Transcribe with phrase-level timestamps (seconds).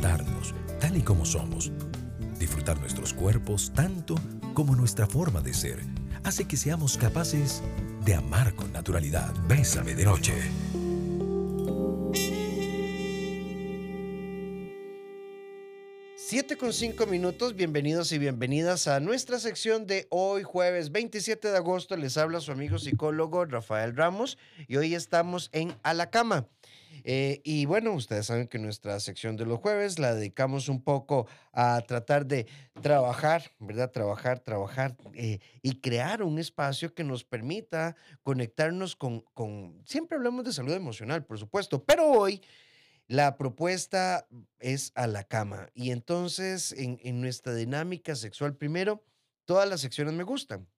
[0.00, 1.70] aceptarnos tal y como somos.
[2.38, 4.14] Disfrutar nuestros cuerpos tanto
[4.54, 5.80] como nuestra forma de ser
[6.24, 7.62] hace que seamos capaces
[8.04, 9.32] de amar con naturalidad.
[9.46, 10.34] Bésame de noche.
[16.30, 21.56] 7 con 5 minutos, bienvenidos y bienvenidas a nuestra sección de hoy jueves 27 de
[21.56, 21.96] agosto.
[21.96, 26.46] Les habla su amigo psicólogo Rafael Ramos y hoy estamos en A la Cama.
[27.04, 31.26] Eh, y bueno, ustedes saben que nuestra sección de los jueves la dedicamos un poco
[31.52, 32.46] a tratar de
[32.80, 33.90] trabajar, ¿verdad?
[33.90, 40.44] Trabajar, trabajar eh, y crear un espacio que nos permita conectarnos con, con, siempre hablamos
[40.44, 42.42] de salud emocional, por supuesto, pero hoy
[43.10, 44.28] la propuesta
[44.60, 45.68] es a la cama.
[45.74, 49.02] Y entonces, en, nuestra dinámica sexual, primero,
[49.46, 50.68] todas las secciones me gustan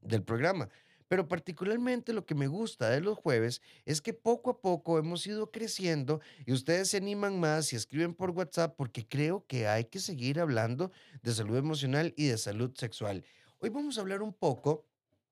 [0.00, 0.68] del programa.
[1.08, 5.26] Pero particularmente lo que me gusta de los jueves es que poco a poco hemos
[5.26, 9.84] ido creciendo y ustedes se animan más y escriben por WhatsApp porque creo que hay
[9.84, 10.90] que seguir hablando
[11.22, 13.24] de salud emocional y de salud sexual.
[13.58, 14.86] Hoy vamos a hablar un poco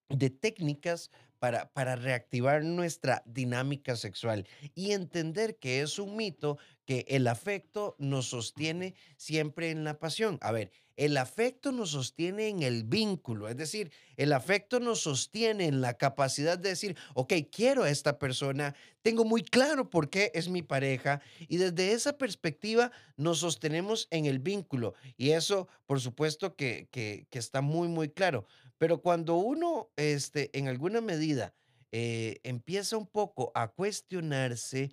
[0.09, 7.05] de técnicas para, para reactivar nuestra dinámica sexual y entender que es un mito que
[7.09, 10.39] el afecto nos sostiene siempre en la pasión.
[10.41, 10.71] A ver,
[11.05, 15.95] el afecto nos sostiene en el vínculo, es decir, el afecto nos sostiene en la
[15.95, 20.63] capacidad de decir, ok, quiero a esta persona, tengo muy claro por qué es mi
[20.63, 26.87] pareja y desde esa perspectiva nos sostenemos en el vínculo y eso, por supuesto, que,
[26.93, 28.47] que, está muy, muy claro.
[28.79, 31.53] Pero cuando uno, este, en alguna medida,
[31.91, 34.93] eh, empieza un poco a cuestionarse,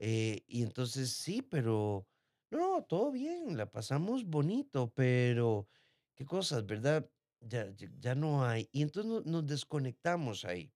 [0.00, 2.06] eh, y entonces sí, pero
[2.50, 5.68] no, todo bien, la pasamos bonito, pero
[6.14, 7.08] qué cosas, ¿verdad?
[7.40, 8.68] Ya, ya, no hay.
[8.72, 10.72] Y entonces nos desconectamos ahí.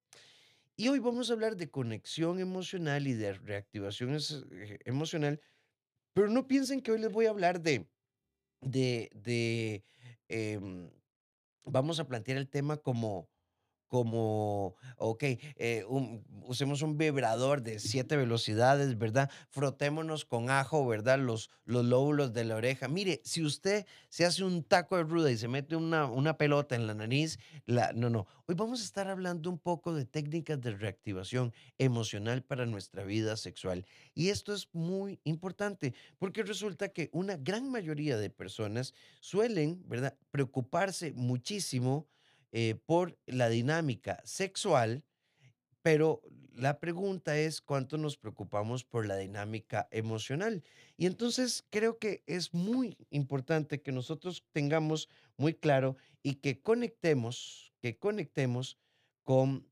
[0.77, 5.41] Y hoy vamos a hablar de conexión emocional y de reactivación eh, emocional,
[6.13, 7.89] pero no piensen que hoy les voy a hablar de,
[8.61, 9.85] de, de
[10.29, 10.91] em,
[11.65, 13.29] vamos a plantear el tema como,
[13.91, 15.25] como, ok,
[15.57, 15.85] eh,
[16.45, 19.29] usemos un vibrador de siete velocidades, ¿verdad?
[19.49, 21.19] Frotémonos con ajo, ¿verdad?
[21.19, 22.87] Los, los lóbulos de la oreja.
[22.87, 26.77] Mire, si usted se hace un taco de ruda y se mete una, una pelota
[26.77, 28.29] en la nariz, la, no, no.
[28.47, 33.37] Hoy vamos a estar hablando un poco de técnicas de reactivación emocional para nuestra vida
[33.37, 33.85] sexual.
[34.15, 40.17] Y esto es muy importante porque resulta que una gran mayoría de personas suelen, ¿verdad?,
[40.31, 42.07] preocuparse muchísimo
[42.53, 45.05] eh, por la dinámica sexual,
[45.83, 46.23] pero
[46.55, 50.63] la pregunta es cuánto nos preocupamos por la dinámica emocional.
[50.97, 57.73] Y entonces creo que es muy importante que nosotros tengamos muy claro y que conectemos,
[57.81, 58.79] que conectemos
[59.23, 59.67] con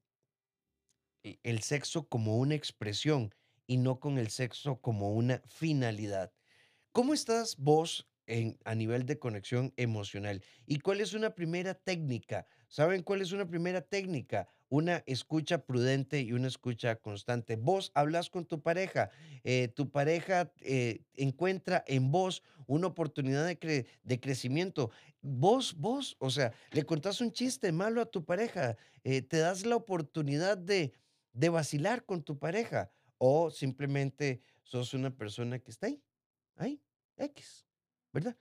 [1.25, 3.35] e, el sexo como una expresión
[3.67, 6.33] y no con el sexo como una finalidad.
[6.93, 8.09] ¿Cómo estás vos
[8.65, 10.43] a nivel de conexión emocional.
[10.67, 12.47] ¿Y cuál es una primera técnica?
[12.69, 14.47] ¿Saben cuál es una primera técnica?
[14.69, 17.57] Una escucha prudente y una escucha constante.
[17.57, 19.11] Vos hablas con tu pareja,
[19.43, 24.91] eh, tu pareja eh, encuentra en vos una oportunidad de, crecimiento.
[25.23, 29.65] Vos, vos, o sea, le contás un chiste malo a tu pareja, eh, te das
[29.65, 30.93] la oportunidad de,
[31.33, 36.03] de vacilar con tu pareja o simplemente sos una persona que está ahí,
[36.57, 36.83] ahí,
[37.17, 37.69] X.
[38.13, 38.37] ¿verdad?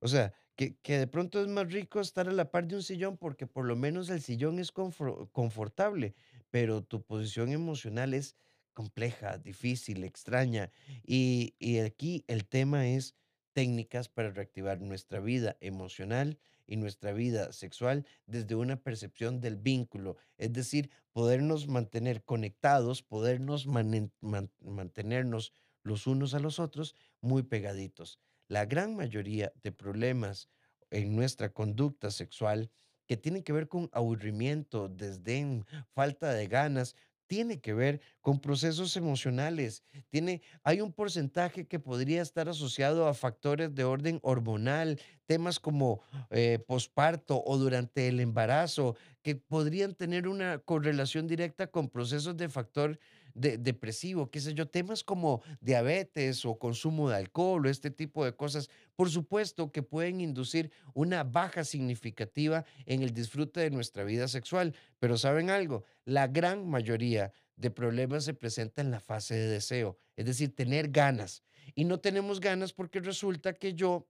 [0.00, 2.82] O sea, que, que, de pronto es más rico estar a la par de un
[2.82, 6.14] sillón porque por lo menos el sillón es confortable,
[6.50, 8.36] pero tu posición emocional es
[8.72, 10.70] compleja, difícil, extraña.
[11.04, 13.14] Y, y aquí el tema es
[13.52, 20.16] técnicas para reactivar nuestra vida emocional y nuestra vida sexual desde una percepción del vínculo,
[20.38, 25.52] es decir, podernos mantener conectados, podernos mantenernos
[25.82, 30.48] los unos a los otros muy pegaditos la gran mayoría de problemas
[30.90, 32.70] en nuestra conducta sexual
[33.06, 36.94] que tienen que ver con aburrimiento, desdén, falta de ganas,
[37.32, 39.82] tiene que ver con procesos emocionales.
[40.10, 46.02] Tiene, hay un porcentaje que podría estar asociado a factores de orden hormonal, temas como
[46.30, 52.50] eh, posparto o durante el embarazo, que podrían tener una correlación directa con procesos de
[52.50, 52.98] factor
[53.34, 58.24] de, depresivo, qué sé yo, temas como diabetes o consumo de alcohol o este tipo
[58.24, 64.04] de cosas, por supuesto que pueden inducir una baja significativa en el disfrute de nuestra
[64.04, 64.74] vida sexual.
[64.98, 65.84] Pero ¿saben algo?
[66.04, 70.88] La gran mayoría de problemas se presenta en la fase de deseo, es decir, tener
[70.90, 71.42] ganas.
[71.74, 74.06] Y no tenemos ganas porque resulta que yo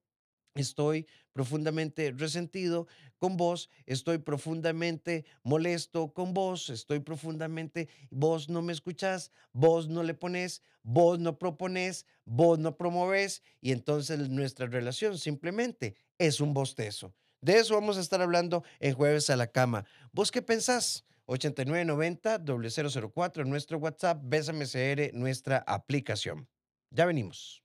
[0.55, 2.87] estoy profundamente resentido
[3.19, 10.03] con vos, estoy profundamente molesto con vos, estoy profundamente, vos no me escuchás, vos no
[10.03, 16.53] le pones, vos no propones, vos no promoves y entonces nuestra relación simplemente es un
[16.53, 17.15] bostezo.
[17.41, 19.85] De eso vamos a estar hablando en jueves a la cama.
[20.13, 21.05] ¿Vos qué pensás?
[21.27, 26.49] 8990-004, nuestro WhatsApp, Bésame CR, nuestra aplicación.
[26.91, 27.63] Ya venimos.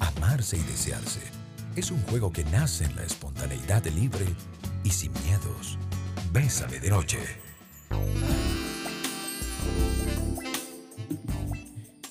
[0.00, 1.37] Amarse y desearse
[1.78, 4.26] es un juego que nace en la espontaneidad libre
[4.82, 5.78] y sin miedos.
[6.32, 7.18] Bésame de noche.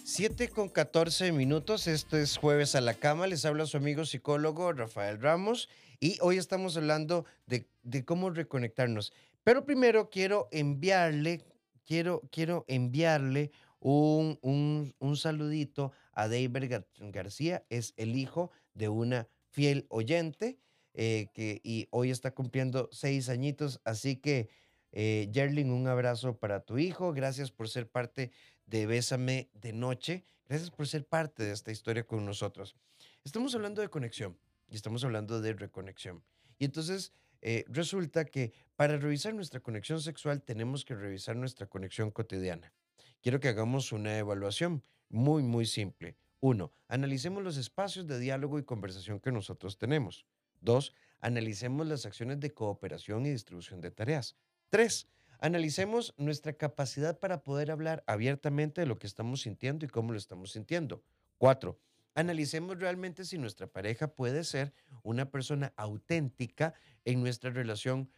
[0.06, 4.72] 7 con 14 minutos, esto es jueves a la cama, les habla su amigo psicólogo
[4.72, 5.68] Rafael Ramos
[6.00, 9.12] y hoy estamos hablando de, de cómo reconectarnos.
[9.44, 11.44] Pero primero quiero enviarle,
[11.86, 19.28] quiero, quiero enviarle un, un, un saludito a David García, es el hijo de una
[19.50, 20.60] fiel oyente
[20.94, 24.50] eh, que, y hoy está cumpliendo seis añitos, así que
[24.92, 28.32] eh, Jerling, un abrazo para tu hijo, gracias por ser parte
[28.66, 32.76] de Bésame de Noche, gracias por ser parte de esta historia con nosotros.
[33.24, 36.24] Estamos hablando de conexión y estamos hablando de reconexión.
[36.58, 42.12] Y entonces eh, resulta que para revisar nuestra conexión sexual tenemos que revisar nuestra conexión
[42.12, 42.74] cotidiana.
[43.22, 46.16] Quiero que hagamos una evaluación muy, muy simple.
[46.40, 50.26] Uno, analicemos los espacios de diálogo y conversación que nosotros tenemos.
[50.62, 54.36] Dos, analicemos las acciones de cooperación y distribución de tareas.
[54.70, 55.08] Tres,
[55.40, 60.18] analicemos nuestra capacidad para poder hablar abiertamente de lo que estamos sintiendo y cómo lo
[60.18, 61.04] estamos sintiendo.
[61.38, 61.80] Cuatro,
[62.14, 64.74] analicemos realmente si nuestra pareja puede ser
[65.04, 66.74] una persona auténtica
[67.06, 68.10] en nuestra relación,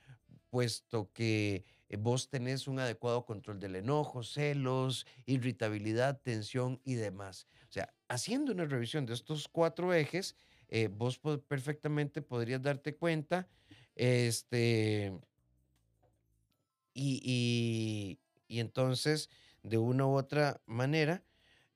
[0.50, 7.48] puesto que eh, vos tenés un adecuado control del enojo, celos, irritabilidad, tensión y demás.
[7.70, 10.36] O sea, haciendo una revisión de estos cuatro ejes,
[10.70, 13.48] eh, vos perfectamente podrías darte cuenta,
[13.96, 15.20] este,
[16.94, 19.30] y, entonces,
[19.62, 21.24] de una u otra manera,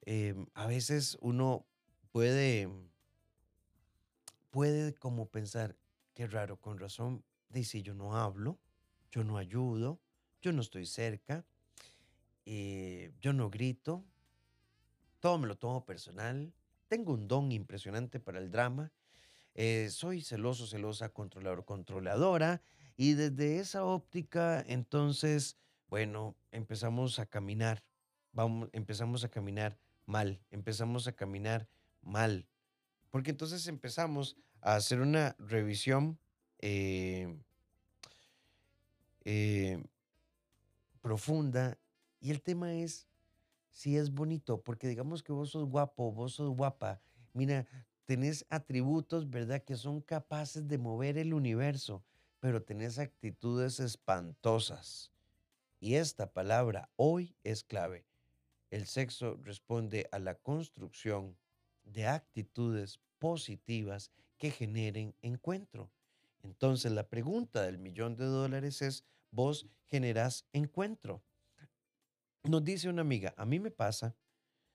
[0.02, 1.66] em, a veces uno
[2.12, 2.70] puede,
[4.50, 5.78] puede como pensar,
[6.16, 8.58] qué raro, con razón, dice, yo no hablo,
[9.12, 10.00] yo no ayudo,
[10.42, 11.46] yo no estoy cerca,
[12.46, 14.04] eh, yo no grito,
[15.24, 16.52] todo me lo tomo personal,
[16.90, 18.92] tengo un don impresionante para el drama,
[19.56, 22.62] eh, soy celoso, celosa, controlador, controladora,
[22.98, 25.56] y desde esa óptica, entonces,
[25.88, 27.86] bueno, empezamos a caminar,
[28.34, 31.70] vamos, empezamos a caminar mal, empezamos a caminar
[32.02, 32.46] mal,
[33.10, 36.20] porque entonces empezamos a hacer una revisión
[36.60, 37.34] eh,
[39.24, 39.82] eh,
[41.00, 41.78] profunda
[42.20, 43.08] y el tema es
[43.74, 47.02] si es bonito, porque digamos que vos sos guapo, vos sos guapa,
[47.34, 47.66] mira,
[48.06, 49.64] tenés atributos, ¿verdad?
[49.64, 52.04] Que son capaces de mover el universo,
[52.40, 55.12] pero tenés actitudes espantosas.
[55.80, 58.06] Y esta palabra hoy es clave.
[58.70, 61.36] El sexo responde a la construcción
[61.84, 65.90] de actitudes positivas que generen encuentro.
[66.44, 71.24] Entonces la pregunta del millón de dólares es, vos generás encuentro.
[72.46, 74.18] Nos dice una amiga, a mí me pasa,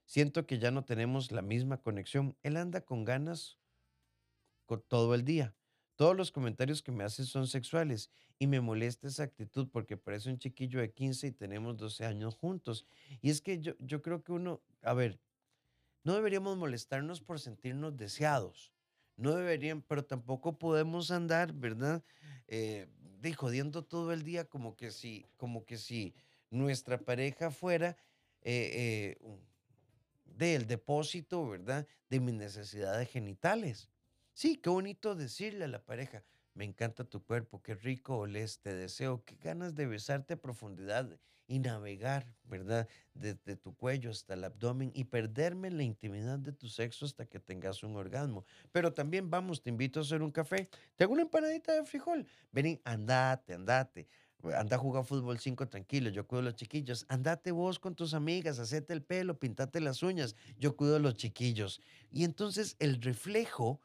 [0.07, 2.35] siento que ya no tenemos la misma conexión.
[2.43, 3.59] Él anda con ganas
[4.89, 5.55] todo el día.
[5.97, 10.31] Todos los comentarios que me hace son sexuales y me molesta esa actitud porque parece
[10.31, 12.87] un chiquillo de 15 y tenemos 12 años juntos.
[13.21, 15.21] Y es que yo, yo creo que uno, a ver,
[16.05, 18.73] no deberíamos molestarnos por sentirnos deseados.
[19.17, 22.03] No deberían, pero tampoco podemos andar, ¿verdad?
[22.47, 22.87] Eh,
[23.21, 26.15] de jodiendo todo el día como que si, como que si
[26.51, 27.97] nuestra pareja fuera
[28.43, 29.39] eh, eh,
[30.25, 31.87] del depósito, ¿verdad?
[32.09, 33.91] De mis necesidades genitales.
[34.33, 36.23] Sí, qué bonito decirle a la pareja,
[36.55, 41.19] me encanta tu cuerpo, qué rico oles, te deseo, qué ganas de besarte a profundidad
[41.49, 42.87] y navegar, ¿verdad?
[43.15, 47.41] Desde tu cuello hasta el abdomen y perderme la intimidad de tu sexo hasta que
[47.41, 48.45] tengas un orgasmo.
[48.71, 52.27] Pero también vamos, te invito a hacer un café, te hago una empanadita de frijol,
[52.53, 54.07] vení, andate, andate.
[54.55, 57.07] Anda a jugar fútbol 5 tranquilo, yo cuido a los chiquillos.
[57.09, 61.15] Andate vos con tus amigas, hacete el pelo, pintate las uñas, yo cuido a los
[61.15, 61.81] chiquillos.
[62.11, 63.81] Y entonces el reflejo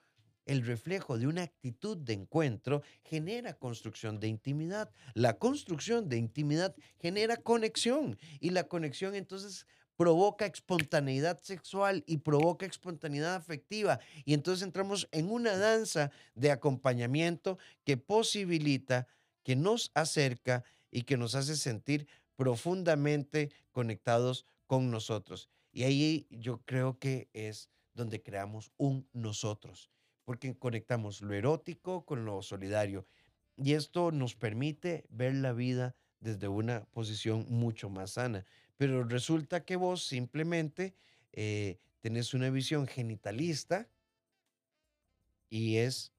[0.46, 4.92] el reflejo de una actitud de encuentro genera construcción de intimidad.
[5.14, 12.66] La construcción de intimidad genera conexión y la conexión entonces provoca espontaneidad sexual y provoca
[12.66, 14.00] espontaneidad afectiva.
[14.26, 19.08] Y entonces entramos en una danza de acompañamiento que posibilita,
[19.44, 25.50] que nos acerca y que nos hace sentir profundamente conectados con nosotros.
[25.72, 29.92] Y ahí yo creo que es donde creamos un nosotros
[30.26, 33.06] porque conectamos lo erótico con lo solidario.
[33.58, 38.46] Y esto nos permite ver la vida desde una posición mucho más sana.
[38.78, 40.96] Pero resulta que vos simplemente
[41.34, 43.88] eh, tenés una visión genitalista
[45.50, 46.14] y es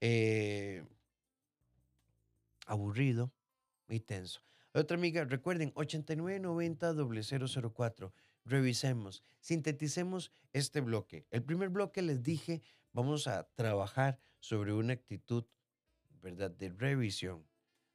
[0.00, 0.84] eh,
[2.66, 3.32] aburrido
[3.88, 4.42] y tenso.
[4.72, 8.12] Otra amiga, recuerden, 8990-004.
[8.44, 11.26] Revisemos, sinteticemos este bloque.
[11.30, 12.60] El primer bloque les dije,
[12.92, 15.46] vamos a trabajar sobre una actitud,
[16.20, 17.46] ¿verdad?, de revisión.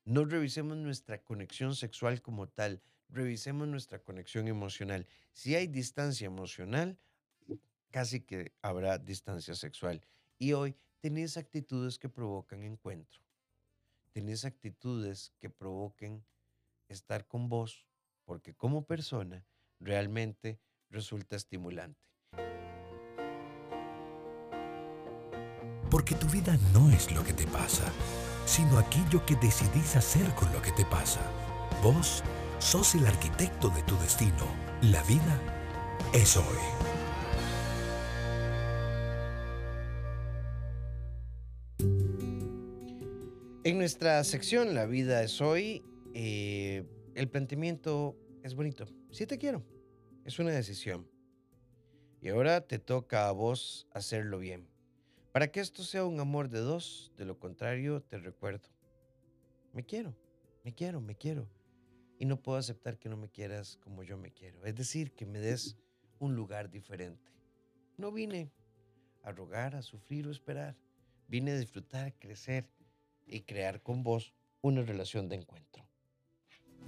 [0.03, 5.05] No revisemos nuestra conexión sexual como tal, revisemos nuestra conexión emocional.
[5.31, 6.97] Si hay distancia emocional,
[7.91, 10.01] casi que habrá distancia sexual.
[10.39, 13.21] Y hoy tenés actitudes que provocan encuentro.
[14.12, 16.25] Tenés actitudes que provoquen
[16.89, 17.88] estar con vos,
[18.25, 19.46] porque como persona
[19.80, 22.01] realmente resulta estimulante.
[25.89, 27.91] Porque tu vida no es lo que te pasa,
[28.46, 31.22] sino aquello que decidís hacer con lo que te pasa.
[31.82, 32.22] Vos
[32.60, 34.46] sos el arquitecto de tu destino.
[34.82, 35.39] La vida
[36.13, 36.90] es hoy.
[43.81, 45.81] Nuestra sección La vida es hoy,
[46.13, 46.85] eh,
[47.15, 48.85] el planteamiento es bonito.
[49.09, 49.65] Sí te quiero.
[50.23, 51.09] Es una decisión.
[52.21, 54.69] Y ahora te toca a vos hacerlo bien.
[55.31, 58.69] Para que esto sea un amor de dos, de lo contrario te recuerdo.
[59.73, 60.15] Me quiero,
[60.63, 61.50] me quiero, me quiero.
[62.19, 64.63] Y no puedo aceptar que no me quieras como yo me quiero.
[64.63, 65.75] Es decir, que me des
[66.19, 67.31] un lugar diferente.
[67.97, 68.51] No vine
[69.23, 70.77] a rogar, a sufrir o esperar.
[71.27, 72.69] Vine a disfrutar, crecer
[73.31, 75.83] y crear con vos una relación de encuentro.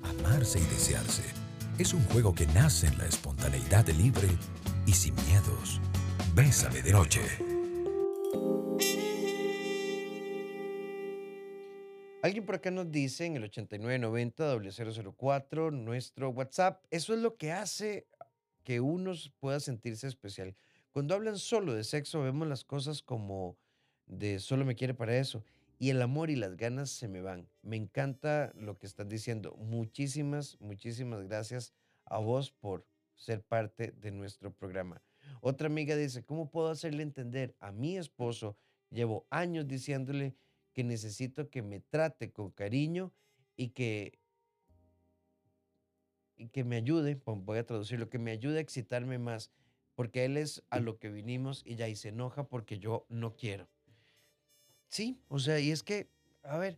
[0.03, 1.23] Amarse y desearse
[1.79, 4.27] es un juego que nace en la espontaneidad libre
[4.85, 5.79] y sin miedos.
[6.35, 7.21] Bésame de noche.
[12.21, 18.07] Alguien por acá nos dice en el 8990-004, nuestro WhatsApp, eso es lo que hace
[18.63, 20.55] que uno pueda sentirse especial.
[20.91, 23.57] Cuando hablan solo de sexo, vemos las cosas como
[24.05, 25.43] de solo me quiere para eso
[25.83, 27.49] y el amor y las ganas se me van.
[27.61, 29.53] Me encanta lo que estás diciendo.
[29.57, 31.73] Muchísimas, muchísimas gracias
[32.05, 35.01] a vos por ser parte de nuestro programa.
[35.41, 38.57] Otra amiga dice, ¿cómo puedo hacerle entender a mi esposo?
[38.91, 40.37] Llevo años diciéndole
[40.71, 43.11] que necesito que me trate con cariño
[43.57, 44.21] y que,
[46.37, 49.51] y que me ayude, voy a traducirlo, que me ayude a excitarme más,
[49.95, 53.35] porque él es a lo que vinimos y ya y se enoja porque yo no
[53.35, 53.67] quiero.
[54.93, 56.07] Sí, o sea, y es que,
[56.43, 56.77] a ver,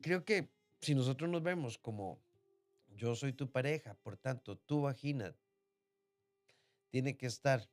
[0.00, 0.48] creo que
[0.80, 2.20] si nosotros nos vemos como
[2.94, 5.34] yo soy tu pareja, por tanto, tu vagina
[6.88, 7.68] tiene que estar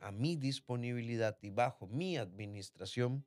[0.00, 3.24] a mi disponibilidad y bajo mi administración,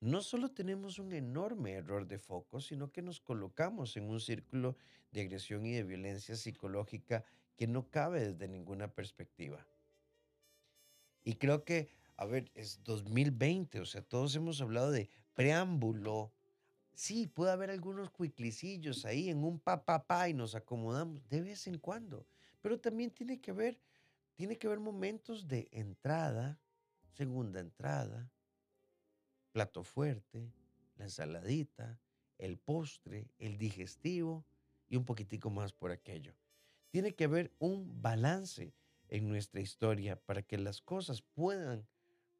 [0.00, 4.76] no solo tenemos un enorme error de foco, sino que nos colocamos en un círculo
[5.12, 7.24] de agresión y de violencia psicológica
[7.56, 9.64] que no cabe desde ninguna perspectiva.
[11.22, 16.32] Y creo que a ver, es 2020, o sea, todos hemos hablado de preámbulo.
[16.94, 21.78] Sí, puede haber algunos cuiclicillos ahí en un papá y nos acomodamos de vez en
[21.78, 22.26] cuando,
[22.60, 23.80] pero también tiene que haber,
[24.36, 26.60] tiene que haber momentos de entrada,
[27.12, 28.30] segunda entrada,
[29.52, 30.52] plato fuerte,
[30.96, 31.98] la ensaladita,
[32.38, 34.44] el postre, el digestivo
[34.88, 36.34] y un poquitico más por aquello.
[36.90, 38.72] Tiene que haber un balance
[39.08, 41.86] en nuestra historia para que las cosas puedan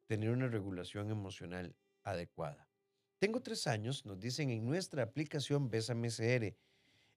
[0.07, 2.69] tener una regulación emocional adecuada.
[3.19, 6.55] Tengo tres años, nos dicen en nuestra aplicación Bésame CR,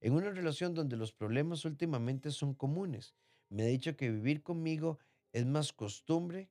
[0.01, 3.15] en una relación donde los problemas últimamente son comunes.
[3.49, 4.99] Me ha dicho que vivir conmigo
[5.33, 6.51] es más costumbre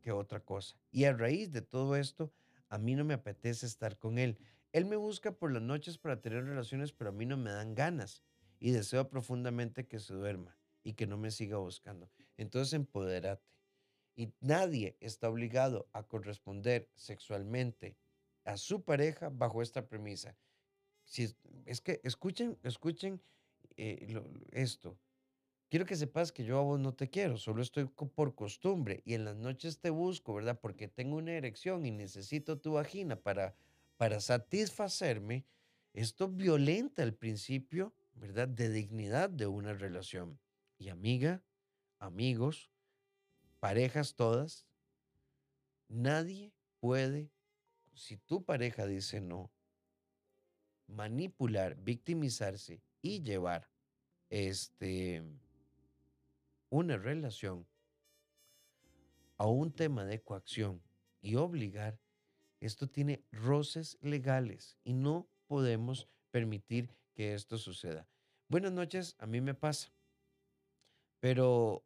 [0.00, 0.76] que otra cosa.
[0.90, 2.32] Y a raíz de todo esto,
[2.68, 4.38] a mí no me apetece estar con él.
[4.72, 7.74] Él me busca por las noches para tener relaciones, pero a mí no me dan
[7.74, 8.22] ganas.
[8.58, 12.10] Y deseo profundamente que se duerma y que no me siga buscando.
[12.36, 13.52] Entonces, empoderate.
[14.14, 17.96] Y nadie está obligado a corresponder sexualmente
[18.44, 20.36] a su pareja bajo esta premisa.
[21.04, 21.34] Si,
[21.66, 23.20] es que escuchen, escuchen
[23.76, 24.20] eh,
[24.52, 24.98] esto.
[25.68, 29.14] Quiero que sepas que yo a vos no te quiero, solo estoy por costumbre y
[29.14, 30.60] en las noches te busco, ¿verdad?
[30.60, 33.56] Porque tengo una erección y necesito tu vagina para,
[33.96, 35.46] para satisfacerme.
[35.94, 38.48] Esto violenta el principio, ¿verdad?
[38.48, 40.38] De dignidad de una relación.
[40.76, 41.42] Y amiga,
[41.98, 42.71] amigos,
[43.62, 44.66] parejas todas,
[45.86, 47.30] nadie puede,
[47.94, 49.52] si tu pareja dice no,
[50.88, 53.70] manipular, victimizarse y llevar
[54.30, 55.22] este
[56.70, 57.64] una relación
[59.38, 60.82] a un tema de coacción
[61.20, 62.00] y obligar,
[62.58, 68.08] esto tiene roces legales y no podemos permitir que esto suceda.
[68.48, 69.92] Buenas noches, a mí me pasa,
[71.20, 71.84] pero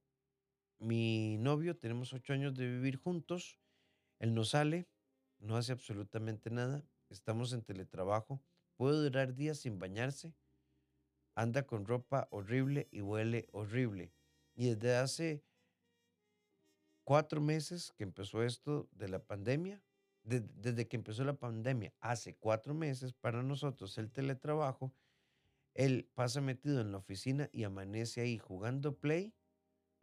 [0.79, 3.59] mi novio, tenemos ocho años de vivir juntos,
[4.19, 4.89] él no sale,
[5.39, 8.43] no hace absolutamente nada, estamos en teletrabajo,
[8.77, 10.35] puede durar días sin bañarse,
[11.35, 14.13] anda con ropa horrible y huele horrible.
[14.55, 15.45] Y desde hace
[17.05, 19.83] cuatro meses que empezó esto de la pandemia,
[20.25, 24.93] desde que empezó la pandemia, hace cuatro meses para nosotros el teletrabajo,
[25.75, 29.35] él pasa metido en la oficina y amanece ahí jugando play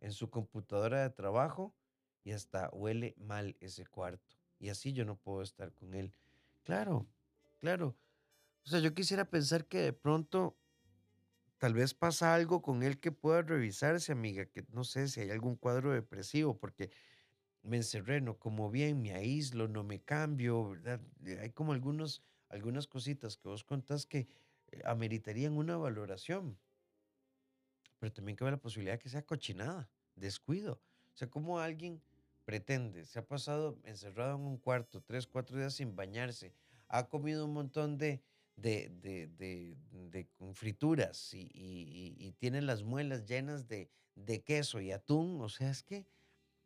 [0.04, 1.76] en su computadora de trabajo
[2.24, 4.36] y hasta huele mal ese cuarto.
[4.60, 6.14] Y así yo no puedo estar con él.
[6.64, 7.08] Claro,
[7.60, 7.98] claro.
[8.66, 10.60] O sea, yo quisiera pensar que de pronto
[11.58, 15.30] tal vez pasa algo con él que pueda revisarse, amiga, que no sé si hay
[15.32, 16.92] algún cuadro depresivo, porque
[17.64, 21.02] me encerré, no como bien, me aíslo, no me cambio, ¿verdad?
[21.26, 24.28] Eh, hay como algunos, algunas cositas que vos contás que
[24.68, 26.60] eh, ameritarían una valoración,
[28.04, 30.74] pero también cabe la posibilidad de que sea cochinada, descuido.
[30.74, 32.02] O sea, como alguien
[32.44, 36.54] pretende, se ha pasado encerrado en un cuarto tres, cuatro días sin bañarse,
[36.90, 38.22] ha comido un montón de,
[38.58, 39.78] de, de,
[40.10, 45.40] de, frituras y, y, tiene las muelas llenas de, de queso y atún.
[45.40, 46.06] O sea, es que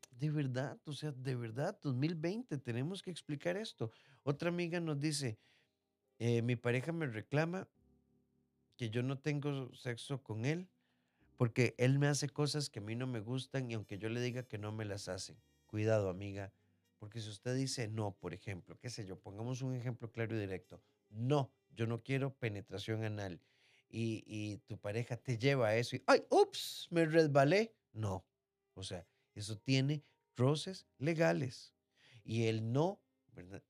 [0.09, 3.91] de verdad, o sea, de verdad, 2020 tenemos que explicar esto.
[4.23, 5.37] Otra amiga nos dice,
[6.17, 7.67] eh, mi pareja me reclama
[8.75, 10.67] que yo no tengo sexo con él
[11.37, 14.19] porque él me hace cosas que a mí no me gustan y aunque yo le
[14.19, 15.37] diga que no me las hace.
[15.67, 16.51] Cuidado, amiga,
[16.97, 20.39] porque si usted dice no, por ejemplo, qué sé yo, pongamos un ejemplo claro y
[20.39, 23.39] directo, no, yo no quiero penetración anal
[23.87, 27.73] y, y tu pareja te lleva a eso y, ay, ups, me resbalé.
[27.93, 28.25] No,
[28.73, 30.03] o sea, eso tiene
[30.35, 31.73] roces legales
[32.23, 33.01] y el no.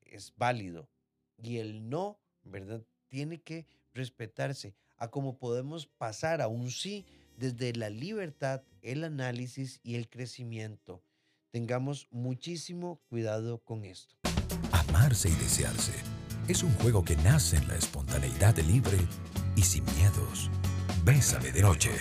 [0.01, 0.89] Es válido
[1.37, 2.85] y el no, ¿verdad?
[3.09, 7.05] Tiene que respetarse a cómo podemos pasar a un sí
[7.37, 11.01] desde la libertad, el análisis y el crecimiento.
[11.51, 14.15] Tengamos muchísimo cuidado con esto.
[14.71, 15.93] Amarse y desearse
[16.47, 18.97] es un juego que nace en la espontaneidad libre
[19.55, 20.49] y sin miedos.
[21.05, 21.91] Bésame de noche.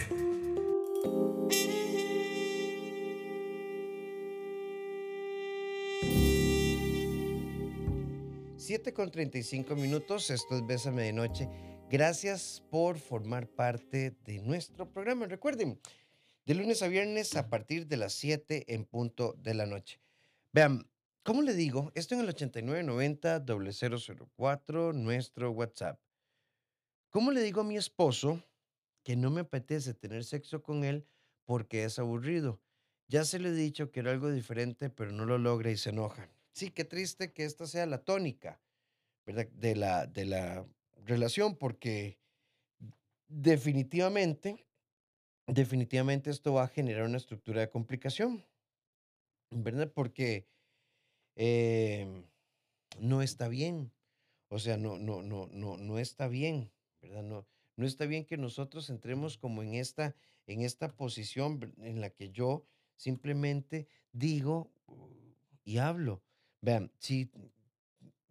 [8.66, 11.48] 7 con 35 minutos, esto es Bésame de Noche.
[11.88, 15.26] Gracias por formar parte de nuestro programa.
[15.26, 15.78] Recuerden,
[16.44, 20.00] de lunes a viernes a partir de las 7 en punto de la noche.
[20.52, 20.90] Vean,
[21.22, 21.92] ¿cómo le digo?
[21.94, 26.00] Esto en el 8990-004, nuestro WhatsApp.
[27.10, 28.42] ¿Cómo le digo a mi esposo
[29.04, 31.06] que no me apetece tener sexo con él
[31.44, 32.60] porque es aburrido?
[33.06, 35.90] Ya se le he dicho que era algo diferente, pero no lo logra y se
[35.90, 36.28] enoja.
[36.50, 38.60] Sí, qué triste que esta sea la tónica,
[39.24, 39.46] ¿verdad?
[39.52, 40.66] De la, de la
[41.06, 42.18] relación, porque
[43.28, 44.66] definitivamente
[45.46, 48.44] definitivamente esto va a generar una estructura de complicación,
[49.50, 49.92] ¿verdad?
[49.92, 50.48] Porque
[51.36, 52.24] em,
[52.98, 53.92] no está bien,
[54.48, 57.22] o sea, no, no, no, no, no está bien, ¿verdad?
[57.22, 60.16] No, no está bien que nosotros entremos como en esta,
[60.46, 62.66] en esta posición en la que yo
[62.96, 64.72] simplemente digo
[65.64, 66.22] y hablo.
[66.60, 67.30] Vean, si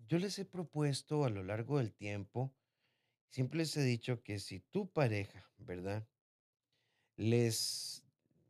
[0.07, 2.51] yo les he propuesto a lo largo del tiempo,
[3.35, 6.07] siempre les he dicho que si tu pareja, ¿verdad?
[7.17, 8.01] les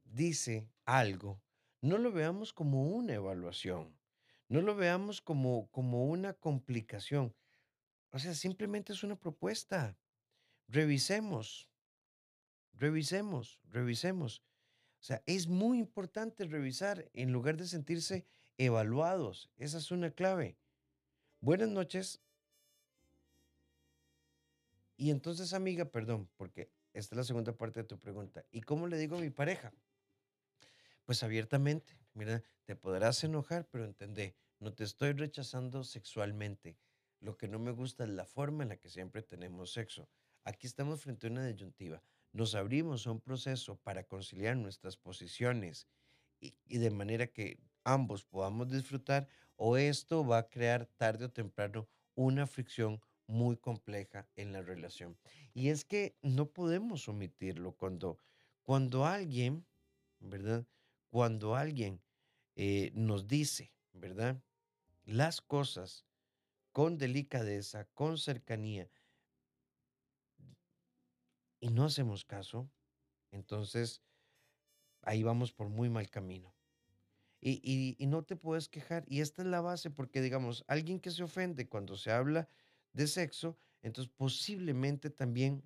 [0.04, 1.42] dice algo,
[1.82, 3.98] no lo veamos como una evaluación,
[4.48, 7.36] no lo veamos como, como una complicación.
[8.12, 9.98] O sea, simplemente es una propuesta.
[10.68, 11.68] Revisemos,
[12.74, 14.44] revisemos, revisemos.
[15.00, 18.28] O sea, es muy importante revisar en lugar de sentirse
[18.60, 19.50] evaluados.
[19.58, 20.60] Esa es una clave.
[21.42, 22.22] Buenas noches.
[24.98, 28.46] Y entonces, amiga, perdón, porque esta es la segunda parte de tu pregunta.
[28.52, 29.74] ¿Y cómo le digo a mi pareja?
[31.04, 36.78] Pues abiertamente, mira, te podrás enojar, pero entendé, no te estoy rechazando sexualmente.
[37.20, 40.10] Lo que no me gusta es la forma en la que siempre tenemos sexo.
[40.44, 42.02] Aquí estamos frente a una disyuntiva.
[42.32, 45.88] Nos abrimos a un proceso para conciliar nuestras posiciones
[46.40, 51.32] y, y de manera que ambos podamos disfrutar o esto va a crear tarde o
[51.32, 55.18] temprano una fricción muy compleja en la relación.
[55.54, 58.20] Y es que no podemos omitirlo cuando,
[58.64, 59.66] cuando alguien,
[60.20, 60.66] ¿verdad?
[61.10, 62.02] Cuando alguien
[62.56, 64.42] eh, nos dice, ¿verdad?
[65.06, 66.06] Las cosas
[66.74, 68.90] con delicadeza, con cercanía,
[71.60, 72.70] y no hacemos caso,
[73.32, 74.02] entonces
[75.02, 76.54] ahí vamos por muy mal camino.
[77.42, 79.06] y, y no te puedes quejar.
[79.08, 82.50] Y esta es la base, porque digamos, alguien que se ofende cuando se habla
[82.96, 85.64] de sexo, entonces posiblemente también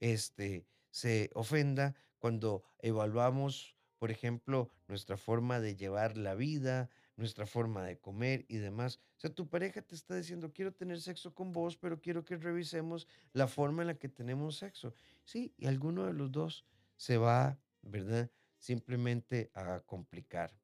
[0.00, 7.84] este, se ofenda cuando evaluamos, por ejemplo, nuestra forma de llevar la vida, nuestra forma
[7.84, 9.00] de comer y demás.
[9.16, 12.36] O sea, tu pareja te está diciendo, quiero tener sexo con vos, pero quiero que
[12.36, 14.94] revisemos la forma en la que tenemos sexo.
[15.24, 16.64] Sí, y alguno de los dos
[16.96, 18.30] se va, ¿verdad?
[18.58, 20.54] Simplemente a complicar.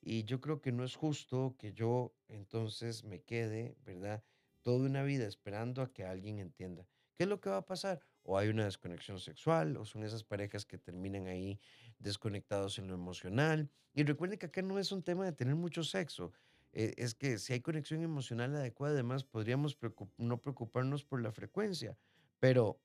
[0.00, 4.22] Y yo creo que no es justo que yo entonces me quede, ¿verdad?
[4.64, 6.88] Toda una vida esperando a que alguien entienda.
[7.16, 8.00] ¿Qué es lo que va a pasar?
[8.22, 11.60] O hay una desconexión sexual, o son esas parejas que terminan ahí
[11.98, 13.70] desconectados en lo emocional.
[13.92, 16.32] Y recuerde que acá no es un tema de tener mucho sexo.
[16.72, 21.30] eh, es que si hay conexión emocional adecuada, además podríamos preocup- no preocuparnos por la
[21.32, 21.96] frecuencia.
[22.40, 22.82] Pero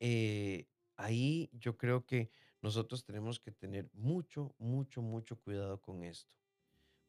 [0.00, 2.30] eh, ahí yo creo que
[2.62, 6.34] nosotros tenemos que tener mucho, mucho, mucho cuidado con esto.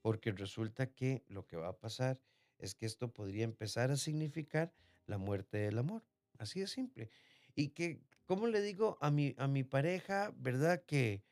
[0.01, 2.21] Porque resulta que lo que va a pasar
[2.59, 4.73] es que esto podría empezar a significar
[5.05, 6.03] la muerte del amor.
[6.37, 7.09] Así de simple.
[7.55, 10.83] Y que, ¿cómo le digo a mi, a mi pareja, verdad?
[10.85, 11.23] Que,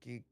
[0.00, 0.24] que,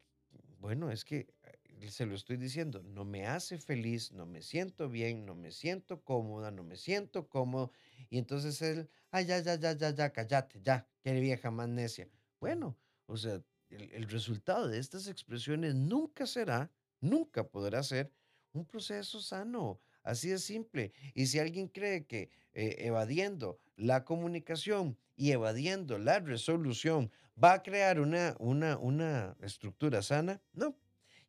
[0.59, 4.89] bueno, es que eh, se lo estoy diciendo, no me hace feliz, no me siento
[4.89, 7.71] bien, no me siento cómoda, no me siento cómodo.
[8.11, 12.09] Y entonces él, ay, ya, ya, ya, ya, ya, cállate, ya, qué vieja más necia.
[12.41, 18.13] Bueno, o sea, el, el resultado de estas expresiones nunca será, nunca podrá ser
[18.53, 19.81] un proceso sano.
[20.05, 20.93] Así de simple.
[21.15, 27.11] Y si alguien cree que eh, evadiendo la comunicación y evadiendo la resolución
[27.43, 30.77] va a crear una, una, una estructura sana, no.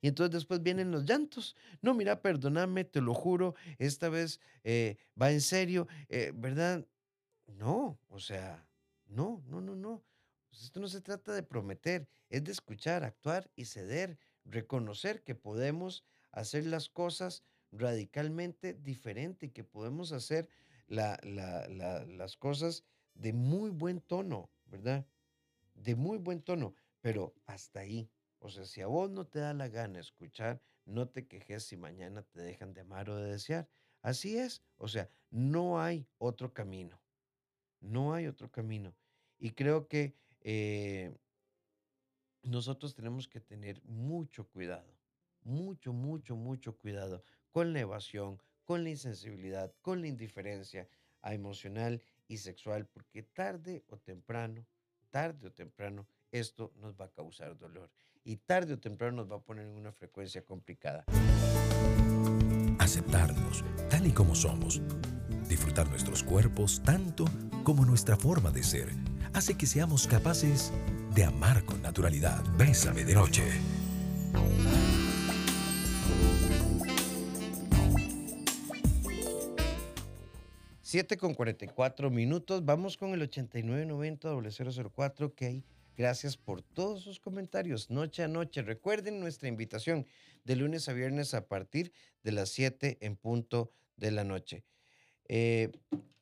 [0.02, 1.56] Y entonces después vienen los llantos.
[1.82, 6.86] No, mira, perdóname, te lo juro, esta vez eh, va en serio, eh, ¿verdad?
[7.48, 8.68] No, o sea,
[9.08, 10.04] no, no, no, no.
[10.50, 15.36] Pues Esto no se trata de prometer, es de escuchar, actuar y ceder, reconocer que
[15.36, 17.44] podemos hacer las cosas
[17.78, 20.50] radicalmente diferente, que podemos hacer
[20.88, 25.08] la- la- la- las cosas de muy buen tono, ¿verdad?
[25.74, 28.12] De muy buen tono, pero hasta ahí.
[28.40, 31.78] O sea, si a vos no te da la gana escuchar, no te quejes si
[31.78, 33.70] mañana te dejan de amar o de desear.
[34.02, 34.64] Así es.
[34.78, 37.02] O sea, no hay otro camino.
[37.80, 38.96] No hay otro camino.
[39.38, 41.16] Y creo que eh,
[42.44, 45.00] nosotros tenemos que tener mucho cuidado,
[45.42, 47.24] mucho, mucho, mucho cuidado
[47.56, 50.90] con la evasión, con la insensibilidad, con la indiferencia
[51.22, 54.66] a emocional y sexual, porque tarde o temprano,
[55.10, 57.90] tarde o temprano, esto nos va a causar dolor
[58.26, 61.06] y tarde o temprano nos va a poner en una frecuencia complicada.
[62.78, 64.82] Aceptarnos tal y como somos.
[65.48, 67.24] Disfrutar nuestros cuerpos tanto
[67.64, 68.90] como nuestra forma de ser
[69.34, 70.74] hace que seamos capaces
[71.14, 72.44] de amar con naturalidad.
[72.58, 73.44] Bésame de noche.
[80.96, 82.64] 7 con 44 minutos.
[82.64, 85.62] Vamos con el 8990-004 que hay.
[85.98, 88.62] Gracias por todos sus comentarios, noche a noche.
[88.62, 90.08] Recuerden nuestra invitación
[90.46, 91.92] de lunes a viernes a partir
[92.24, 94.64] de las 7 en punto de la noche.
[95.28, 95.70] Eh,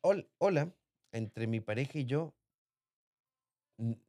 [0.00, 0.74] hol- hola,
[1.12, 2.34] entre mi pareja y yo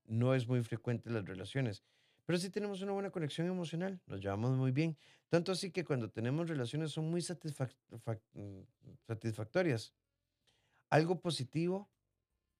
[0.07, 1.83] no es muy frecuente las relaciones,
[2.25, 4.97] pero sí tenemos una buena conexión emocional, nos llevamos muy bien.
[5.29, 8.63] Tanto así que cuando tenemos relaciones son muy mm,
[9.05, 9.93] satisfactorias.
[10.89, 11.89] Algo positivo,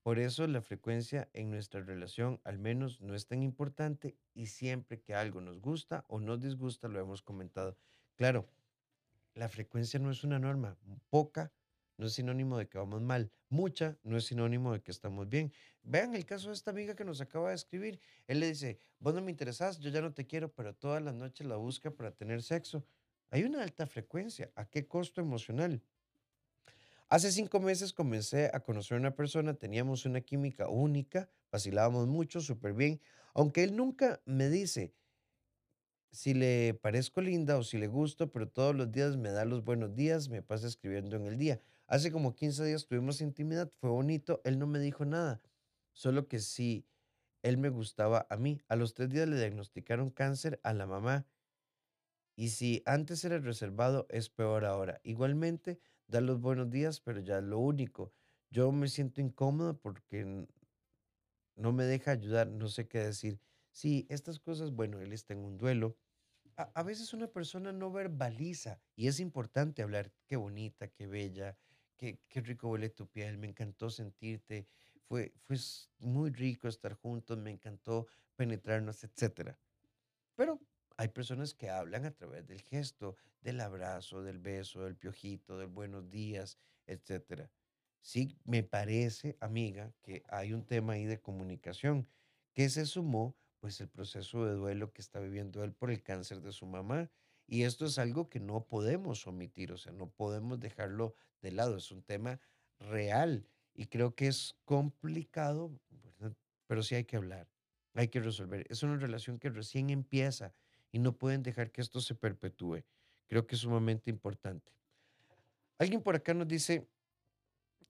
[0.03, 5.01] por eso la frecuencia en nuestra relación al menos no es tan importante y siempre
[5.01, 7.77] que algo nos gusta o nos disgusta lo hemos comentado.
[8.15, 8.47] Claro,
[9.33, 10.77] la frecuencia no es una norma.
[11.09, 11.51] Poca
[11.97, 13.31] no es sinónimo de que vamos mal.
[13.49, 15.53] Mucha no es sinónimo de que estamos bien.
[15.83, 17.99] Vean el caso de esta amiga que nos acaba de escribir.
[18.27, 21.13] Él le dice, vos no me interesás, yo ya no te quiero, pero todas las
[21.15, 22.85] noches la busca para tener sexo.
[23.29, 24.51] Hay una alta frecuencia.
[24.55, 25.81] ¿A qué costo emocional?
[27.07, 32.41] Hace cinco meses comencé a conocer a una persona, teníamos una química única, vacilábamos mucho,
[32.41, 32.99] súper bien,
[33.35, 34.93] aunque él nunca me dice
[36.11, 39.63] si le parezco linda o si le gusto, pero todos los días me da los
[39.63, 41.61] buenos días, me pasa escribiendo en el día.
[41.87, 45.41] Hace como 15 días tuvimos intimidad, fue bonito, él no me dijo nada,
[45.93, 46.87] solo que sí,
[47.43, 48.61] él me gustaba a mí.
[48.69, 51.27] A los tres días le diagnosticaron cáncer a la mamá
[52.35, 54.99] y si antes era reservado, es peor ahora.
[55.03, 58.13] Igualmente, da los buenos días, pero ya es lo único.
[58.49, 60.47] Yo me siento incómodo porque
[61.55, 63.39] no me deja ayudar, no sé qué decir.
[63.71, 65.97] Sí, estas cosas, bueno, él está en un duelo.
[66.57, 71.57] A, a veces una persona no verbaliza y es importante hablar, qué bonita, qué bella,
[71.97, 74.67] qué, qué rico huele tu piel, me encantó sentirte,
[75.07, 75.57] fue, fue
[75.99, 79.59] muy rico estar juntos, me encantó penetrarnos, etcétera.
[80.35, 80.59] Pero
[80.97, 85.67] hay personas que hablan a través del gesto, del abrazo, del beso, del piojito, del
[85.67, 87.49] buenos días, etc.
[88.01, 92.07] Sí, me parece, amiga, que hay un tema ahí de comunicación
[92.53, 96.41] que se sumó pues el proceso de duelo que está viviendo él por el cáncer
[96.41, 97.09] de su mamá.
[97.47, 101.77] Y esto es algo que no podemos omitir, o sea, no podemos dejarlo de lado,
[101.77, 102.39] es un tema
[102.79, 105.71] real y creo que es complicado,
[106.67, 107.47] pero sí hay que hablar,
[107.93, 108.65] hay que resolver.
[108.69, 110.53] Es una relación que recién empieza
[110.95, 112.85] y no pueden dejar que esto se perpetúe.
[113.27, 114.71] Creo que es sumamente importante.
[115.77, 116.87] Alguien por acá nos dice,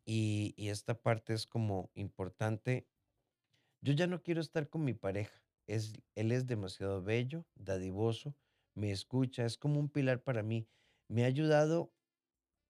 [0.05, 2.87] y, y esta parte es como importante,
[3.79, 5.39] yo ya no quiero estar con mi pareja.
[5.67, 8.35] Es, él es demasiado bello, dadivoso,
[8.73, 10.67] me escucha, es como un pilar para mí.
[11.07, 11.93] Me ha ayudado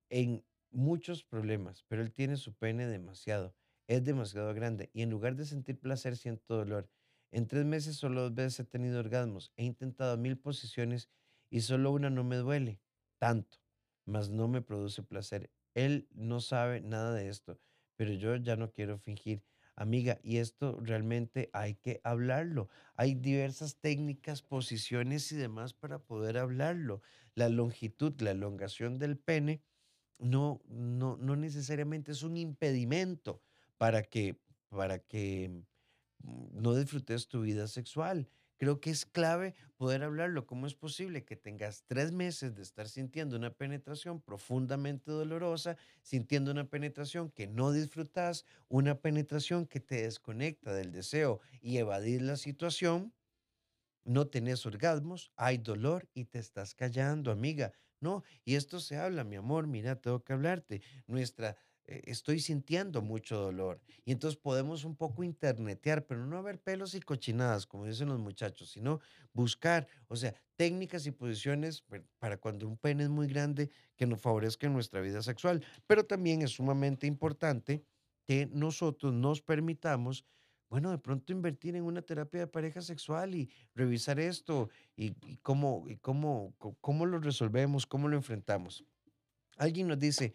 [0.10, 3.56] en muchos problemas, pero él tiene su pene demasiado,
[3.88, 6.90] es demasiado grande y en lugar de sentir placer siento dolor.
[7.36, 11.10] En tres meses solo dos veces he tenido orgasmos, he intentado mil posiciones
[11.50, 12.80] y solo una no me duele
[13.18, 13.58] tanto,
[14.06, 15.52] mas no me produce placer.
[15.74, 17.60] Él no sabe nada de esto,
[17.98, 19.44] pero yo ya no quiero fingir.
[19.76, 22.70] Amiga, y esto realmente hay que hablarlo.
[22.96, 27.02] Hay diversas técnicas, posiciones y demás para poder hablarlo.
[27.34, 29.62] La longitud, la elongación del pene
[30.20, 33.42] no, no, no necesariamente es un impedimento
[33.78, 35.66] para que, para que
[36.52, 38.28] no disfrutes tu vida sexual.
[38.58, 40.46] Creo que es clave poder hablarlo.
[40.46, 46.52] ¿Cómo es posible que tengas tres meses de estar sintiendo una penetración profundamente dolorosa, sintiendo
[46.52, 52.38] una penetración que no disfrutas, una penetración que te desconecta del deseo y evadir la
[52.38, 53.14] situación?
[54.06, 57.74] No tenés orgasmos, hay dolor y te estás callando, amiga.
[58.00, 60.82] No, y esto se habla, mi amor, mira, tengo que hablarte.
[61.08, 63.82] Nuestra, estoy sintiendo mucho dolor.
[64.06, 68.20] Y entonces podemos un poco internetear, pero no haber pelos y cochinadas, como dicen los
[68.20, 69.00] muchachos, sino
[69.34, 71.84] buscar, o sea, técnicas y posiciones
[72.20, 75.64] para cuando un pene es muy grande que nos favorezcan nuestra vida sexual.
[75.88, 77.84] Pero también es sumamente importante
[78.24, 80.26] que nosotros nos permitamos
[80.70, 85.86] bueno, de pronto invertir en una terapia de pareja sexual y revisar esto y, cómo,
[85.88, 88.84] y cómo, cómo lo resolvemos, cómo lo enfrentamos.
[89.58, 90.34] Alguien nos dice,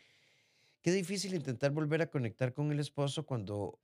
[0.83, 3.81] qué difícil intentar volver a conectar con el esposo cuando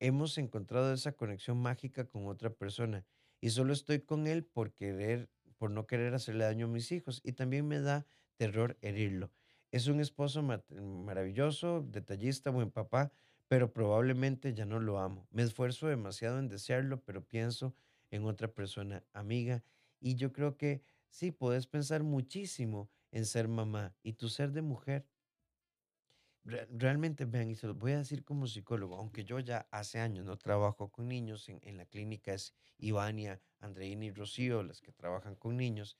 [0.00, 3.06] hemos encontrado esa conexión mágica con otra persona
[3.40, 7.20] y solo estoy con él por querer, por no querer hacerle daño a mis hijos
[7.24, 9.32] y también me da terror herirlo.
[9.70, 13.12] Es un esposo maravilloso, detallista, buen papá,
[13.48, 15.26] pero probablemente ya no lo amo.
[15.30, 17.74] Me esfuerzo demasiado en desearlo, pero pienso
[18.10, 19.62] en otra persona amiga
[20.00, 24.62] y yo creo que sí, puedes pensar muchísimo en ser mamá y tu ser de
[24.62, 25.06] mujer.
[26.44, 30.24] Realmente, vean, y se los voy a decir como psicólogo, aunque yo ya hace años
[30.24, 34.92] no trabajo con niños, en, en la clínica es Ivania, Andreina y Rocío, las que
[34.92, 35.96] trabajan con niños,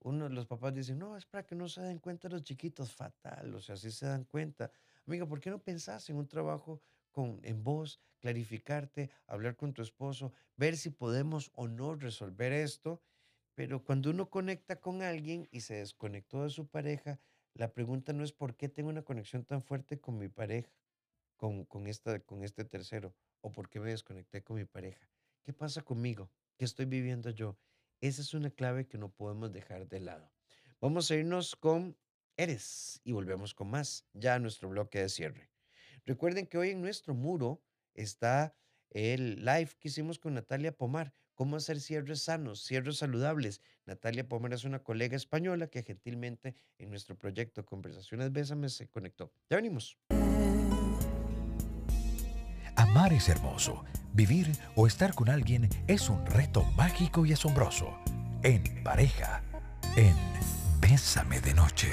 [0.00, 2.92] uno de los papás dicen, no, es para que no se den cuenta los chiquitos,
[2.92, 4.70] fatal, o sea, sí se dan cuenta.
[5.06, 9.82] Amiga, ¿por qué no pensás en un trabajo con, en vos, clarificarte, hablar con tu
[9.82, 13.02] esposo, ver si podemos o no resolver esto?
[13.54, 17.20] Pero cuando uno conecta con alguien y se desconectó de su pareja,
[17.60, 20.72] la pregunta no es por qué tengo una conexión tan fuerte con mi pareja,
[21.36, 25.06] con, con, esta, con este tercero, o por qué me desconecté con mi pareja.
[25.42, 26.30] ¿Qué pasa conmigo?
[26.56, 27.58] ¿Qué estoy viviendo yo?
[28.00, 30.32] Esa es una clave que no podemos dejar de lado.
[30.80, 31.98] Vamos a irnos con
[32.38, 35.50] Eres y volvemos con más, ya a nuestro bloque de cierre.
[36.06, 38.56] Recuerden que hoy en nuestro muro está
[38.88, 43.62] el live que hicimos con Natalia Pomar, cómo hacer cierres sanos, cierres saludables.
[43.86, 49.32] Natalia Pomar es una colega española que gentilmente en nuestro proyecto Conversaciones Bésame se conectó.
[49.48, 49.96] Ya venimos.
[52.76, 53.86] Amar es hermoso.
[54.12, 57.98] Vivir o estar con alguien es un reto mágico y asombroso.
[58.42, 59.42] En pareja,
[59.96, 60.14] en
[60.78, 61.88] Bésame de noche.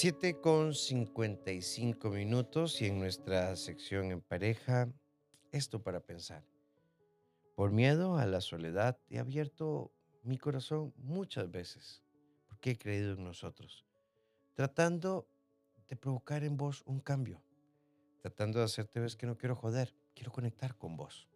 [0.00, 4.88] 7 con 55 minutos y en nuestra sección en pareja,
[5.50, 6.44] esto para pensar.
[7.56, 9.90] Por miedo a la soledad he abierto
[10.22, 12.04] mi corazón muchas veces
[12.46, 13.84] porque he creído en nosotros,
[14.54, 15.26] tratando
[15.88, 17.42] de provocar en vos un cambio,
[18.22, 21.28] tratando de hacerte ver que no quiero joder, quiero conectar con vos.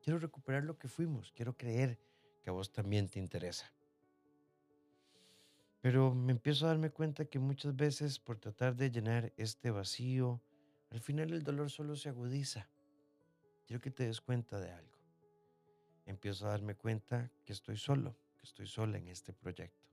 [0.00, 2.00] Quiero recuperar lo que fuimos, quiero creer
[2.40, 3.75] que a vos también te interesa.
[5.86, 10.42] Pero me empiezo a darme cuenta que muchas veces por tratar de llenar este vacío,
[10.90, 12.68] al final el dolor solo se agudiza.
[13.64, 14.98] Quiero que te des cuenta de algo.
[16.04, 19.86] Empiezo a darme cuenta que estoy solo, que estoy sola en este proyecto.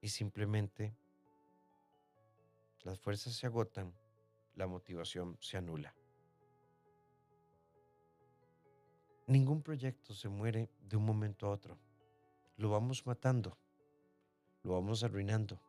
[0.00, 0.94] y simplemente
[2.84, 3.92] las fuerzas se agotan,
[4.54, 5.92] la motivación se anula.
[9.26, 11.76] Ningún proyecto se muere de un momento a otro.
[12.56, 13.58] Lo vamos matando,
[14.66, 15.60] lo vamos arruinando,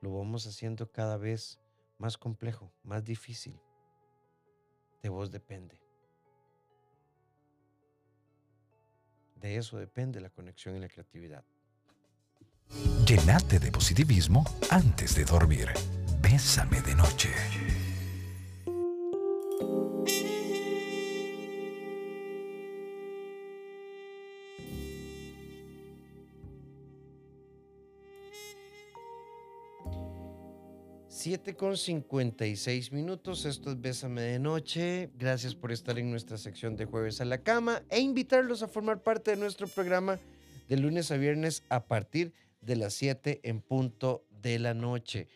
[0.00, 1.60] lo vamos haciendo cada vez
[1.96, 3.60] más complejo, más difícil.
[5.00, 5.80] De vos depende.
[9.36, 11.44] De eso depende la conexión y la creatividad.
[13.06, 15.68] Llenate de positivismo antes de dormir.
[16.20, 17.30] Bésame de noche.
[31.24, 35.08] 7 con 56 minutos, esto es Bésame de Noche.
[35.14, 39.02] Gracias por estar en nuestra sección de Jueves a la Cama e invitarlos a formar
[39.02, 40.18] parte de nuestro programa
[40.68, 45.28] de lunes a viernes a partir de las 7 en punto de la noche.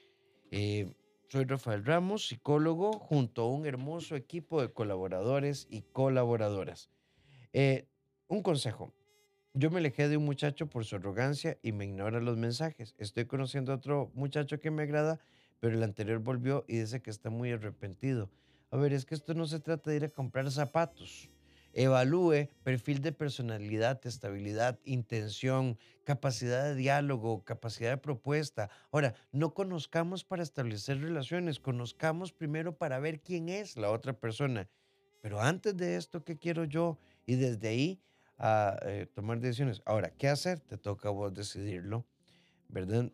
[0.51, 0.93] Eh,
[1.31, 6.91] soy Rafael Ramos, psicólogo, junto a un hermoso equipo de colaboradores y colaboradoras.
[7.55, 7.89] Eh,
[8.27, 8.93] un consejo.
[9.55, 12.95] Yo me alejé de un muchacho por su arrogancia y me ignora los mensajes.
[12.99, 15.19] Estoy conociendo a otro muchacho que me agrada
[15.61, 18.31] pero el anterior volvió y dice que está muy arrepentido.
[18.71, 21.29] A ver, es que esto no se trata de ir a comprar zapatos.
[21.73, 28.71] Evalúe perfil de personalidad, estabilidad, intención, capacidad de diálogo, capacidad de propuesta.
[28.91, 34.69] Ahora, no conozcamos para establecer relaciones, conozcamos primero para ver quién es la otra persona.
[35.21, 36.99] Pero antes de esto, ¿qué quiero yo?
[37.27, 38.03] Y desde ahí
[38.39, 39.83] a eh, tomar decisiones.
[39.85, 40.61] Ahora, ¿qué hacer?
[40.61, 42.07] Te toca a vos decidirlo,
[42.69, 43.11] ¿verdad?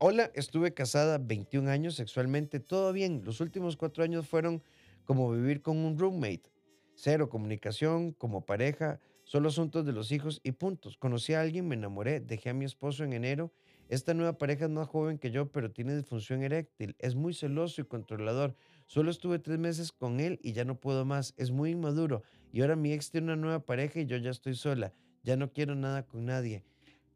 [0.00, 3.22] Hola, estuve casada 21 años sexualmente, todo bien.
[3.24, 4.62] Los últimos cuatro años fueron
[5.04, 6.52] como vivir con un roommate.
[6.94, 10.96] Cero comunicación como pareja, solo asuntos de los hijos y puntos.
[10.98, 13.52] Conocí a alguien, me enamoré, dejé a mi esposo en enero.
[13.88, 16.94] Esta nueva pareja es más joven que yo, pero tiene disfunción eréctil.
[17.00, 18.54] Es muy celoso y controlador.
[18.86, 21.34] Solo estuve tres meses con él y ya no puedo más.
[21.36, 22.22] Es muy inmaduro.
[22.52, 24.92] Y ahora mi ex tiene una nueva pareja y yo ya estoy sola.
[25.24, 26.62] Ya no quiero nada con nadie.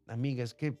[0.05, 0.77] Amiga, es que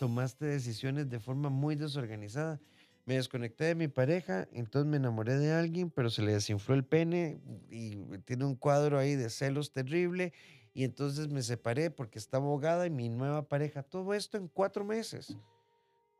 [0.00, 2.58] tomaste decisiones de forma muy desorganizada.
[3.04, 6.86] Me desconecté de mi pareja, entonces me enamoré de alguien, pero se le desinfló el
[6.86, 10.32] pene y tiene un cuadro ahí de celos terrible.
[10.72, 13.82] Y entonces me separé porque estaba abogada y mi nueva pareja.
[13.82, 15.36] Todo esto en cuatro meses.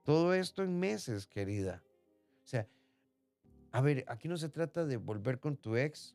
[0.03, 1.83] Todo esto en meses, querida.
[2.45, 2.69] O sea,
[3.73, 6.15] a ver, aquí no se trata de volver con tu ex.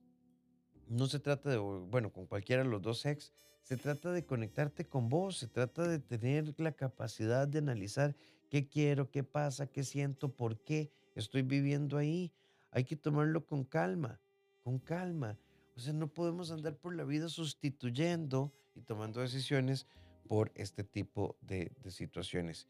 [0.87, 3.33] No se trata de, bueno, con cualquiera de los dos ex.
[3.65, 8.15] Se trata de conectarte con vos, se trata de tener la capacidad de analizar
[8.51, 12.31] qué quiero, qué pasa, qué siento, por qué estoy viviendo ahí.
[12.69, 14.21] Hay que tomarlo con calma,
[14.63, 15.39] con calma.
[15.75, 19.87] O sea, no podemos andar por la vida sustituyendo y tomando decisiones
[20.27, 22.67] por este tipo de, situaciones.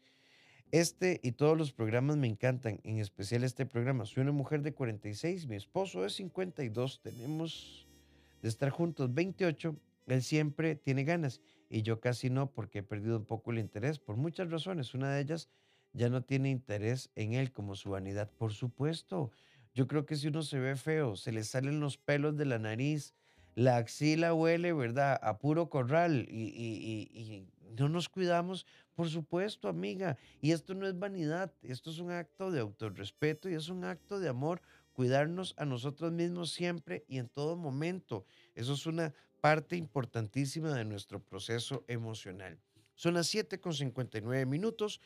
[0.70, 4.06] Este y todos los programas me encantan, en especial este programa.
[4.06, 7.86] Soy una mujer de 46, mi esposo es 52, tenemos
[8.40, 9.76] de estar juntos 28
[10.06, 13.98] él siempre tiene ganas y yo casi no porque he perdido un poco el interés
[13.98, 14.94] por muchas razones.
[14.94, 15.48] Una de ellas
[15.92, 18.30] ya no tiene interés en él como su vanidad.
[18.38, 19.30] Por supuesto,
[19.74, 22.58] yo creo que si uno se ve feo, se le salen los pelos de la
[22.58, 23.14] nariz,
[23.54, 25.18] la axila huele, ¿verdad?
[25.22, 30.16] A puro corral y, y no nos cuidamos, por supuesto, amiga.
[30.40, 34.20] Y esto no es vanidad, esto es un acto de autorrespeto y es un acto
[34.20, 38.24] de amor, cuidarnos a nosotros mismos siempre y en todo momento.
[38.54, 39.14] Eso es una
[39.46, 42.58] parte importantísima de nuestro proceso emocional.
[42.96, 45.00] Son las 7 con 59 minutos.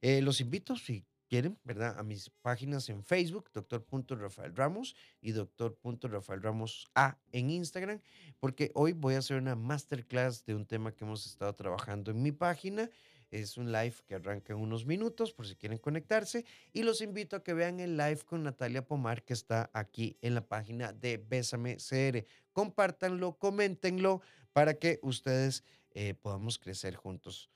[0.00, 1.96] Eh, los invito, si quieren, ¿verdad?
[1.96, 8.00] A mis páginas en Facebook, doctor.rafael Ramos y doctor.rafael Ramos A en Instagram,
[8.40, 12.20] porque hoy voy a hacer una masterclass de un tema que hemos estado trabajando en
[12.20, 12.90] mi página.
[13.30, 16.44] Es un live que arranca en unos minutos por si quieren conectarse.
[16.72, 20.34] Y los invito a que vean el live con Natalia Pomar que está aquí en
[20.34, 22.24] la página de Bésame CR
[22.56, 24.22] compártanlo, coméntenlo
[24.54, 27.50] para que ustedes eh, podamos crecer juntos.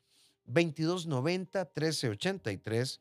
[0.44, 3.00] 2290 1383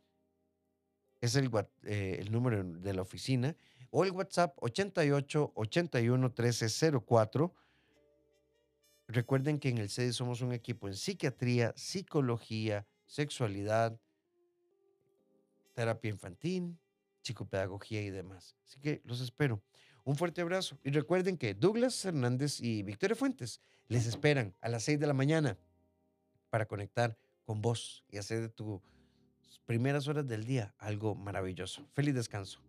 [1.19, 1.51] es el,
[1.83, 3.53] eh, el número de la oficina
[3.91, 7.53] o el WhatsApp 88 81 1304.
[9.09, 13.99] Recuerden que en el CEDI somos un equipo en psiquiatría, psicología, sexualidad,
[15.73, 16.77] terapia infantil,
[17.23, 18.55] psicopedagogía y demás.
[18.63, 19.61] Así que los espero.
[20.09, 24.81] Un fuerte abrazo y recuerden que Douglas Hernández y Victoria Fuentes les esperan a las
[24.81, 25.55] 6 de la mañana
[26.49, 28.81] para conectar con vos y hacer de tus
[29.67, 31.85] primeras horas del día algo maravilloso.
[31.93, 32.59] Feliz descanso.